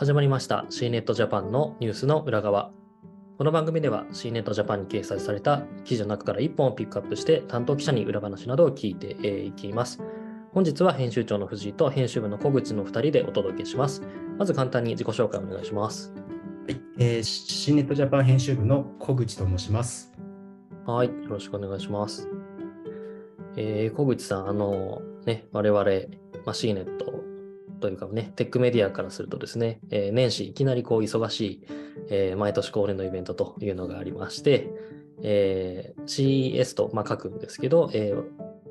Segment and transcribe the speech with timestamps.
[0.00, 2.70] 始まりました C ネットジャパンのニュースの裏側。
[3.36, 10.00] この番組では C ネットジャパンに掲載された記事の中から1本をピックアップして担当記者に裏話などを聞いていきます。
[10.54, 14.00] 本日は編集長の藤井と編集部の小口の2人でお届けします。
[14.38, 16.14] まず簡単に自己紹介お願いします。
[16.66, 20.14] はい、えー、C ネットジャパン編集部の小口と申します。
[20.86, 22.26] はい、よろしくお願いします。
[23.54, 25.84] えー、小口さん、あの、ね、我々、
[26.46, 27.19] まあ、C ネット
[27.80, 31.66] というかね、テックメディアからするとですね、えー、年始いきなりこう忙しい、
[32.10, 34.68] えー、毎年恒例のイベントというのがありまして、
[35.22, 38.24] えー、 CES と、まあ、書くんですけど、えー、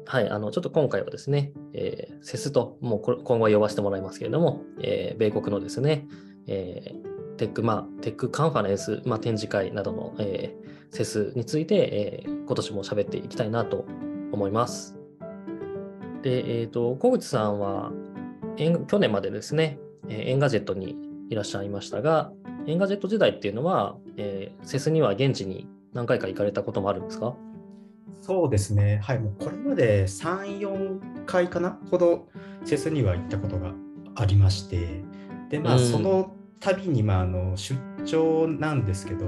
[0.06, 6.08] はい、あの、ちょっと今回はですね、えー、 CES と、もう今後は呼ばせてもらいますけれども、えー、米国のですね、
[6.48, 13.86] えー、テック、まあ、テックカンファレンス、まあ、展示会などの、えー、 CES について、えー、今年も喋っていきたいなと
[14.32, 14.98] 思います。
[16.22, 17.92] で、えっ、ー、と、小口さんは、
[18.88, 19.80] 去年までですね、
[20.10, 20.98] Engadget に
[21.30, 22.32] いらっしゃいましたが、
[22.68, 27.36] Engadget 時代っていうのは、えー、 CES には現地に何回か行かれたこともあるんですか？
[28.22, 32.28] そうですね、はい、もうこれまで3、4回かなほど
[32.66, 33.74] CES には行ったことが
[34.16, 35.04] ありまして、
[35.50, 39.26] で、まあ、その度に、まあ、あの出張なんですけど、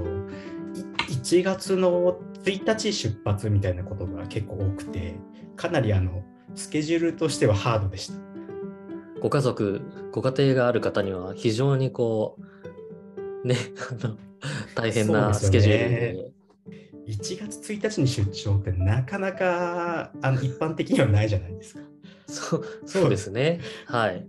[1.08, 5.16] 1月の1日出発みたいなことが結構多くて、
[5.56, 6.22] かなりあの
[6.54, 8.31] スケジュールとしてはハードでした。
[9.22, 12.36] ご家族、ご家庭がある方には非常にこ
[13.44, 13.54] う、ね、
[14.74, 16.30] 大変なスケジュールで。
[17.06, 21.80] 1月1日に出張ってなかなかあの一般的にはないじゃないですか。
[22.26, 23.60] そうそうですね。
[23.86, 24.26] はい。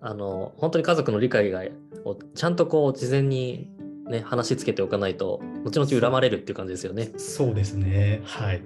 [0.00, 1.62] あの本当に家族の理解が
[2.04, 3.68] をちゃんとこう事前に
[4.08, 7.10] ね話しつけておかないと後々恨まれるっていう感じですよね。
[7.16, 8.22] そうですね。
[8.24, 8.62] はい。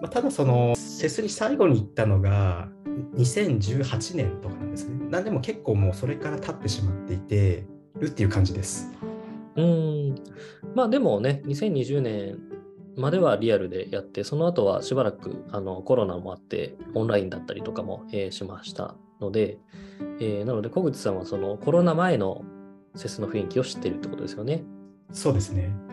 [0.00, 2.70] まあ、ただそのセスに最後に行ったのが
[3.14, 5.08] 2018年とかなんですね。
[5.08, 7.64] なんでも結構もうそれから経ってしまっていて
[7.98, 8.90] るっていう感じです。
[9.56, 10.14] うん
[10.74, 12.38] まあでもね2020年
[12.96, 19.58] まではリアルでやってその後はしばらくあのコロナもあってオンラインだったりとかも、えー、しましたので、
[20.20, 22.44] えー、なので小口さんはそのコロナ前の
[22.94, 24.64] セスの雰囲気を知っているってことですよね。
[25.12, 25.89] そうですね。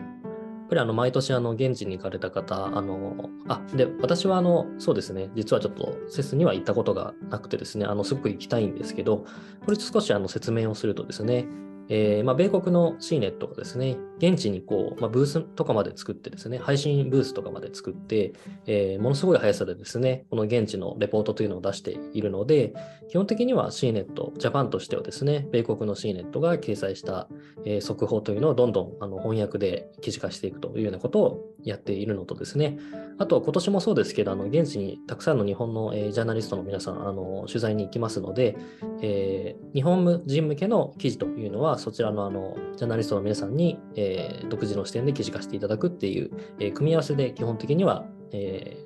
[0.68, 9.24] ぱりあの毎年あの現地に行かれた方、あの、あ、で、私はあの、そうですね、実はちょっとセスには行ったことがなくてですね、あの、すごく行きたいんですけど、
[9.64, 11.46] これ少しあの説明をするとですね、
[11.88, 18.32] えー、まあ、米国の CNET がですね、現地にこう、まあ、ブースとかまで作ってですね、配信ブースとかまで作って、
[18.66, 22.74] えー、ものすごい速さでですね、この現地のレポートというのを出しているので、
[23.08, 27.28] 基本的には CNET、ジャパンとしてはですね、米国の CNET が掲載した、
[27.64, 32.78] えー、速報というのをどんどんあの翻訳で記事化していくというようなことをやっているのとですね、
[33.18, 38.56] あと今年もそうですけど、あの現地にたくさんの日本の、えー、ジャーナリストの皆さん、あの取材に行きますので、
[39.00, 48.76] えー、日本人向けの記事というのは、そちらのあのジャーナリストの皆さんに、えー、独自の視点で記事化していただくっていう、えー、組み合わせで基本的には、え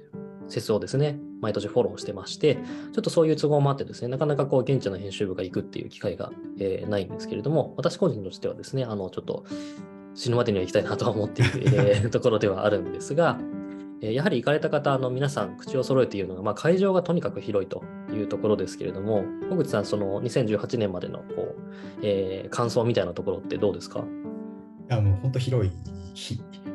[0.47, 9.45] ー、説をですね、毎年フォローしてまして、ちょっとそういう都合もあってですね、なかなかこう現地の編集部が行くっていう機会が、えー、ないんですけれども、私個人としてはですね、あのちょっと
[10.15, 13.39] 死ぬまでには行きたいなとは思っている、ところではあるんですが、
[14.03, 21.61] やはり行かれた方、の皆さん口を揃えて言うのが、まあ、会場がとにかく広いというところですけれども、小口さん、その2018年までのこう、
[22.03, 24.01] えー、感想みたいなところってどうですか？
[24.01, 24.03] い
[24.95, 25.73] やもう本当広い、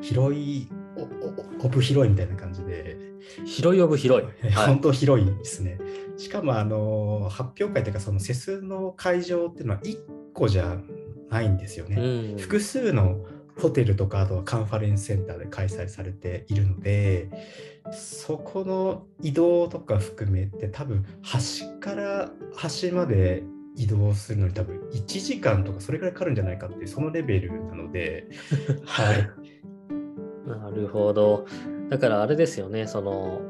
[0.02, 0.70] 広い、
[1.64, 2.98] オブ広いみたいな感じで。
[3.46, 4.52] 広いオブ広い。
[4.54, 5.80] 本当広いですね。
[6.18, 9.98] しかもあの発表会というか、そのセスの会場っていうのは1
[10.34, 10.78] 個じゃ
[11.30, 11.98] ないんですよね。
[11.98, 13.26] うん、複数の
[13.60, 17.30] ホテルとかあとはカンファレンスセンターで開催されているので
[17.92, 23.44] そこの移動とか含めて多分端から端まで
[23.76, 28.28] 移動するのに多分1時間とかそれぐらいかかるんじゃないかっていうそのレベルなので
[28.86, 29.30] はい。
[30.48, 31.46] なるほど。
[31.90, 32.88] だからあれですよね。
[32.88, 33.42] その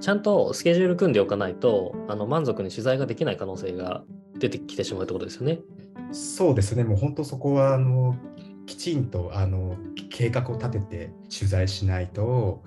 [0.00, 4.04] ちゃんとスケジュール組んでおかないとあの満足に取材ができない可能性が
[4.38, 5.60] 出てきてしまうってことですよね。
[6.12, 8.14] そうですね、もう本当そこはあの
[8.66, 9.76] きちんとあの
[10.10, 12.62] 計画を立てて取材しないと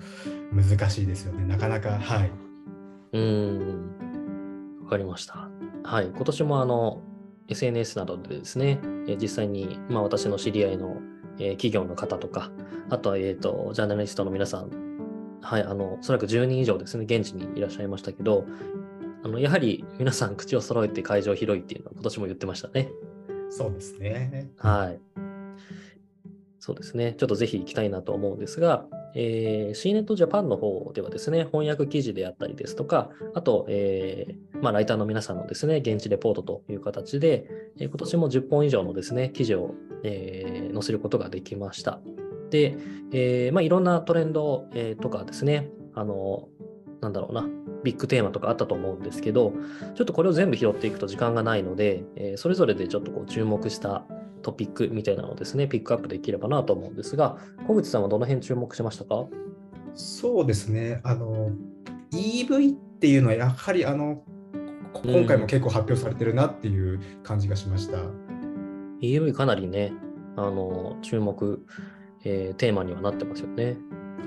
[0.52, 1.98] 難しいですよね、なかなか。
[1.98, 2.30] はい。
[3.12, 5.48] うん、わかりました。
[5.82, 7.00] はい、今年もあの
[7.48, 8.78] SNS などでですね、
[9.08, 10.96] え実際に、まあ、私の知り合いの、
[11.40, 12.50] え企業の方とか、
[12.90, 14.70] あとは、えーと、ジャーナリストの皆さん、
[15.40, 18.44] はい、あのおそらく10人以上ですね、現地にいらっしゃいましたけど、
[19.24, 22.90] あのやはり皆さん口を揃えて会場広いっていうのは今年も言ってましたね。
[23.50, 24.50] そうですね。
[24.58, 25.00] はい。
[26.68, 27.14] そうですね。
[27.16, 28.84] ちょっとぜひ行きたいなと思うんですが、
[29.14, 37.46] えー、CNET Japan の方ではですね、翻訳記事であったりですとか、あと、えー、まあ、ライターの皆さんのですね、現地レポートという形で、
[37.78, 42.02] えー、今年も10本以上のですね、記事を、えー、載せることができました。
[42.50, 42.76] で、
[43.12, 46.50] えまあ、いろんなトレンド、え、とかですね、あの、
[47.00, 47.48] なんだろうな、
[47.82, 49.54] ビッグテーマとかあったと思うんですけど、
[49.94, 54.04] ちょっとこれを全部拾っていくと時間がないので、えー、それぞれでちょっとこう注目した
[54.42, 59.26] トピックみたいなのをですね、ピックアップできればなと思うんですが、小口さんはどの辺注目しましたか？
[59.94, 61.50] そうですね、あの、
[62.12, 64.22] EV っていうのはやはりあの、
[64.92, 67.98] 今回も結構発表されてるなっていう感じがしました。
[67.98, 69.92] うん、EV かなりね、
[70.36, 71.64] あの注目、
[72.24, 73.76] えー、テーマにはなってますよね。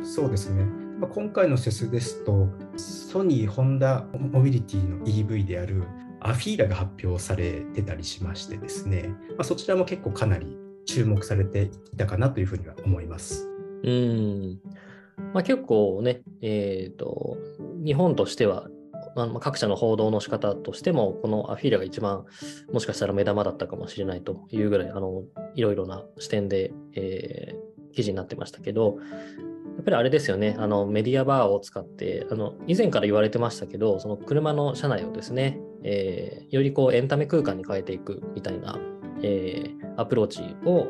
[0.03, 0.63] そうですね。
[0.99, 5.83] まあ、今回のセスですと、ソニー、ホンダモビリティの EV である
[6.23, 13.47] アフィーラが発表されてたりしましてですね、まあ、そちらも結構かなり注目されていたかなというふうには思います。
[13.83, 14.59] うん
[15.33, 17.37] まあ、結構ね、えーと、
[17.83, 18.67] 日本としては
[19.15, 22.25] あの各社の報道の仕方としても、このアフィーラが一番
[22.71, 25.23] もしかしたら目玉だったかもしれないというぐらい、あの
[25.55, 28.97] いろいろな視点で、えー、記事になってましたけど、
[29.81, 38.77] やっぱりあれですよね、あのメディアバーを使って、あの以前から言われてましたけど、その車の車内をですね、えー、よりこうエンタメ空間に変えていくみたいな、
[39.23, 40.87] えー、アプローチを、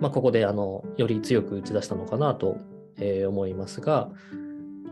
[0.00, 2.58] まあ、ここであのより強く打ち出したのかなと、
[2.98, 4.10] えー、思いますが、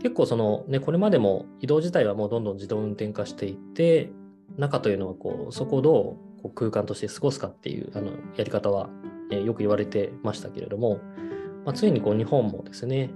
[0.03, 4.11] 結構その、ね、これまでも移動自体はもうどんどん自動運転化していって、
[4.59, 8.91] 中というのはこうそこをどうこう空間として過ごすかっていうあのやり方は、
[9.31, 10.99] えー、よく言われてましたけれども、
[11.65, 13.11] まあ、ついにこう日本もですね、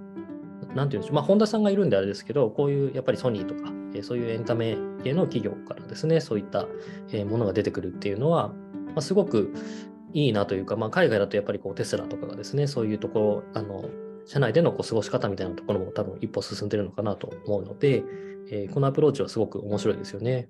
[0.75, 6.67] なんていうんでしょう、まあ、本田さんがいるんであれですけど、こういうやっぱりソニーとか、え、そういうエンタメ系の企業からですね、そういった、
[7.13, 8.53] え、ものが出てくるっていうのは、
[8.95, 9.53] ま、すごく
[10.13, 13.85] いいなというか、まあ、海外だとやっぱりこうテスラとかがですね、そういうところ、あの
[14.27, 18.03] 社内でのこう過ごし方みたいなところも多分一歩進んでるのかなと思うので、
[18.51, 20.49] えー、このアプローチはすごく面白いですよね。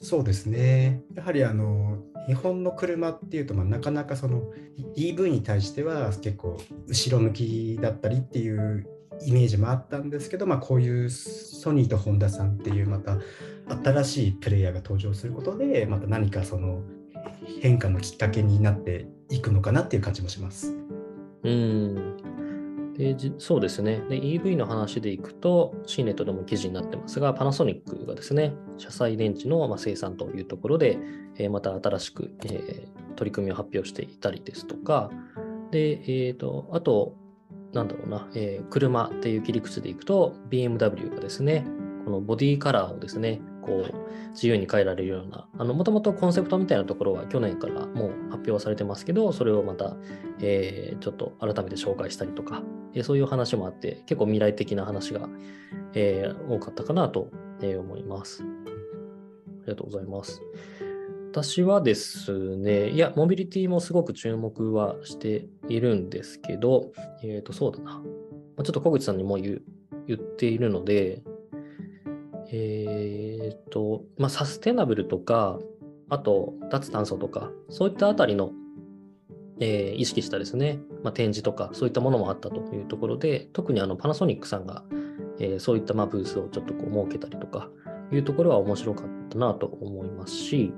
[0.00, 1.02] そうですね。
[1.14, 4.42] やはりあの日本の車っていうと、まあ、なかなかその
[4.96, 8.86] EV に対しては結構後ろ向きだったりっていう
[9.22, 13.18] イメージもあったんですけど、まあ、こういうソニーとホンダさんっていうまた
[13.84, 16.82] 新しいプレイヤーが登場することでまた何かその
[17.60, 20.74] 変化のきっかけになっていくのかなっていう感じもします。
[21.42, 22.33] うん
[22.96, 24.20] でそうですねで。
[24.20, 30.98] EV の話でいくと、シーネットでも記事になってますが、パナソニックがですね、車載電池の生産というところで、
[31.36, 32.86] え、また新しく、え、
[33.16, 35.10] 取り組みを発表していたりですとか、
[35.72, 37.16] で、えーと、あと、
[37.72, 41.66] なんだろうな、えー、車っていう切り口でいくと、BMW がですね、
[42.04, 45.28] このボディカラーをですね、こう自由に変えられるよう
[45.58, 49.96] な、もともとコンセプトみたいなところは去年からもう発表されてますけど、それをまた、
[50.40, 52.62] えー、ちょっと改めて紹介したりとか、
[52.94, 55.28] えー、そういう話もあって、結構未来的な話が、
[55.94, 57.30] えー、多かったかなと
[57.60, 58.42] 思います。
[58.42, 58.46] あ
[59.66, 60.42] りがとうございます。
[61.30, 66.92] 私はですね、いや、モビリティもすごく注目はしているんですけど、
[67.24, 68.02] えっ、ー、と、そうだな。
[68.58, 69.60] ちょっと小口さんにも言
[70.14, 71.24] っているので、
[72.50, 75.58] えっ、と、まあ、サステナブルとか、
[76.08, 78.52] あと、脱炭素とか、そういったあたりの、
[79.60, 84.84] えー、意識したですね、まあ、展示とか、そういったものもあったというところで、特にあのパナソニックさんが、
[85.38, 87.68] えー、そういったまあブースをちょっとこう設けたりとか
[88.12, 90.72] いうところは面白かったなと思いますし、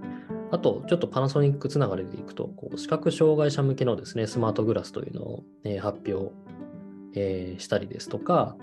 [0.52, 6.32] あと、ちょっとパナソニックつながりでいくと、こう視覚障害者向けのですね、スマートグラスというのを、えー、発表、
[7.14, 8.56] えー、したりですとか、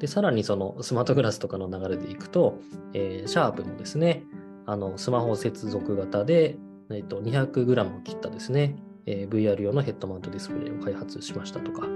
[0.00, 2.58] で、さらにそのスマートグラスとかの流れでいくと、
[2.94, 4.24] えー、シャープもですね、
[4.66, 6.56] あのスマホ接続型で、
[6.90, 8.76] えー、と 200g を切ったですね、
[9.06, 11.86] えー、VR 用のヘッドマウントディスプレイを開発しましたとか、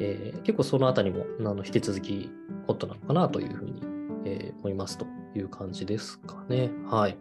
[0.00, 2.30] えー、結構そのあたりもあの引き続き
[2.66, 3.82] ホットなのかなというふうに、
[4.24, 6.70] えー、思いますという感じですかね。
[6.86, 7.18] はい。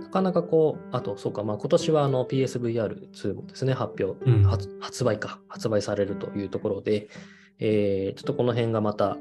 [0.00, 7.08] なかなかこう、あと、そうか、まあ、今年はあの PSVR2 もですね、発表、うん、発売か、発売されるというところで、
[7.58, 9.16] えー、ちょっとこの辺がまた、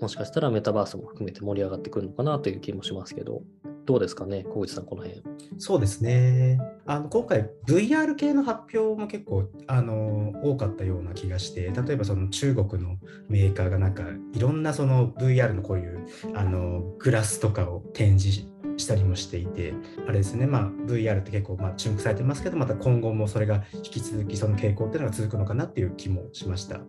[0.00, 3.42] もしかしたらメタバースも含めて盛り上がってくるのかなという気もしますけど、
[3.88, 5.22] どうですかね、小口さん、この辺。
[5.56, 6.60] そうですね。
[6.84, 12.96] あの今回、VR 系の発表も結構あの多かったような気がして、例えばその中国の
[13.28, 14.04] メーカーがなんか
[14.34, 19.72] いろんなその VR のこういうあのグラスとかを展示したりもしていて、
[20.06, 26.80] あれですね、まあ、VR って結構まあ注目されてますけど、また今後もそれが引き続きその傾向っていうのが続くのかなっていう気もしました。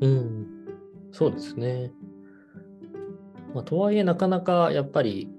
[0.00, 0.46] うん、
[1.12, 1.92] そうですね。
[3.54, 5.30] まあ、とはいえ、なかなかやっぱり、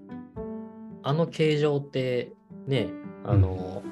[1.03, 2.33] あの形状って
[2.65, 2.89] ね、
[3.23, 3.83] あの、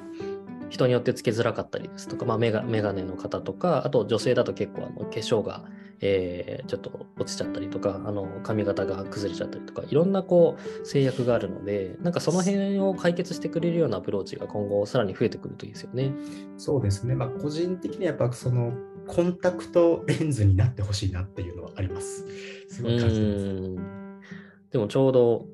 [0.62, 5.64] うん、人によってつけづらかったりですとか、まあ、メガメガネの方とか、あと女性だと結構あの化粧が、
[6.00, 16.12] えー、ちょっと落ちちゃったりとか、あの髪型が崩れちゃったりとか、いろんなこう制約があるので、なんかその辺を解決してくれるようなアプローチが今後さらに増えてくるといいですよね。
[16.58, 17.14] そうですね。
[17.14, 18.72] まあ、個人的にはやっぱその
[19.06, 22.26] コンタクトレンズになってほしいなっていうのはあります。
[22.68, 24.26] すごい感じてます。
[24.72, 25.46] でもちょうど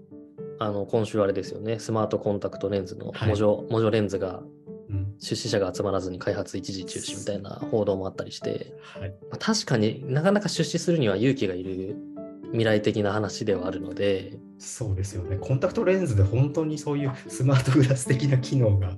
[0.59, 4.43] あの今週あれですよね、スマートコンタクトレンズの文字、はい、文字レンズが
[5.23, 11.97] 出資者が集まらずに開発一時中止みたいな報道もあったりして、はいまあ、確かになかなか出資するには勇気がいる
[12.47, 14.37] 未来的な話ではあるので。
[14.59, 15.39] そうですよね。
[15.41, 18.97] コンタクトレンズで本当にそういうスマートグラス的な機能が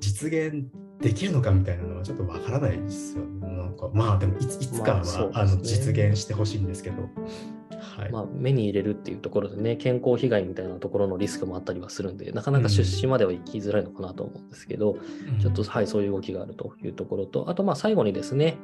[0.00, 0.66] 実現
[1.00, 3.56] できるのかみたいなのはちょっとわからないですよね。
[3.56, 7.08] なんかまあでもいついつかは、まあね、あの実現してほしいんですけど。
[7.80, 8.10] はい。
[8.10, 18.58] まあ、目に入れるっていうところでね、健康被害みたいなところのリスクもあったりはするんで、なかなか出資までは行きづらいのかなと思うんですけど、うん、ちょっと、はい、そういう動きがあるというところと、あと、まあ、最後にですね、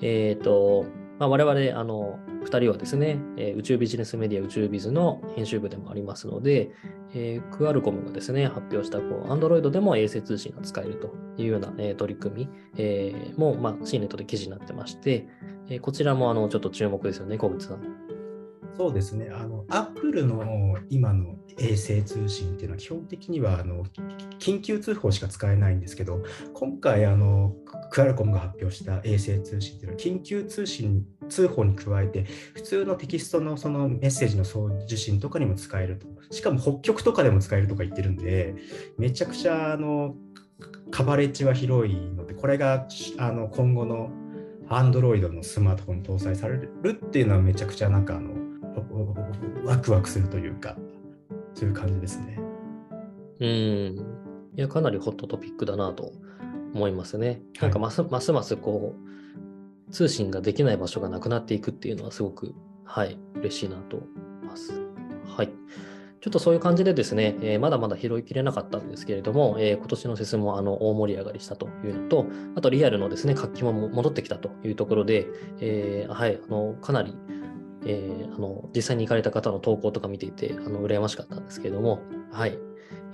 [0.00, 0.86] えっ、ー、と、
[1.18, 6.70] まあ、我々、あの、2人はですね、えー、宇宙ビジネスメディア宇宙ビズの編集部でもありますので、
[7.12, 15.26] えー、クアルコムがですね、発表した、こう、Android でも衛星通信が使えるというような、えー、取り組み、えー、も、まあ、C ネットで記事になってまして、
[15.68, 18.07] えー、こちらも、あの、ちょっと注目ですよね、小口さん。
[18.76, 19.30] そうですね。
[19.32, 23.84] あの、アップルの今の衛星通信っていうのは基本的にはあの
[24.38, 26.22] 緊急通報しか使えないんですけど、
[26.54, 27.54] 今回あの
[27.90, 36.06] クアルコムが発表した衛星通信っていうのは緊急通信通報に加えて普通のテキストのそのメッセージの送受信とかにも使えると。
[36.30, 38.54] しかも北極とかでも使えるとか言ってるんで、
[38.98, 40.14] めちゃくちゃあの
[40.90, 44.10] カバレッジは広いので、これがあの今後の
[44.68, 48.34] Android のスマートフォンに搭載されるっていうのはめちゃくちゃなんかあの
[49.64, 50.76] ワクワクするというか、
[51.54, 52.38] そういう感じですね。
[53.40, 53.48] うん。
[53.48, 56.12] いや、かなりホットトピックだなと
[56.74, 57.40] 思いますね。
[57.60, 58.94] なんかますますますこ
[59.88, 62.54] う、通信ができない場所がなくなっていくっていうのはすごく、
[62.84, 64.06] はい、嬉しいなと思
[64.44, 64.80] います。
[65.26, 65.50] はい。
[66.20, 75.28] ちょっとそういう感じでですね、えー、まだまだ拾いきれなかったんですけれども、えー、今年のフェスもあの大盛り上がりしたというのと、あとリアルのですね、活気も戻ってきたというところで、
[75.60, 77.16] えー、はい、あのかなり
[77.84, 82.00] えー、あの実際に行かれた方の投稿とか見ていて、あの羨ましかったんですけれども、
[82.32, 82.58] はい、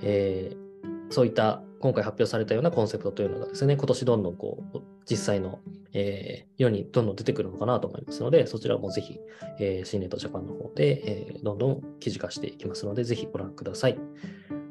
[0.03, 4.79] えー、そういった今回発表されたようなコンセプトというのがですね、今年どんどんこう
[5.09, 5.61] 実際の、
[5.93, 9.19] えー、世にどんどん出てくるのかなと思いますので、そちらもぜひ、
[9.61, 13.99] えー、シーネットジャパンの方で、えー、どんどん記事化していきますので、ぜひご覧ください。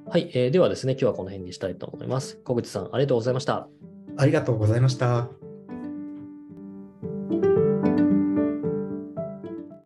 [0.07, 2.37] はい、えー、ではですね、今日はこの辺にしたいと思います。
[2.43, 3.67] 小口さん、ありがとうございました。
[4.17, 5.42] ありがとうございました。